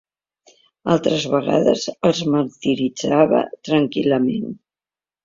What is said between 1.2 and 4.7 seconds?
vegades els martiritzava tranquil·lament.